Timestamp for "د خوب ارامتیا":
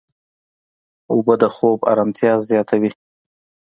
1.41-2.33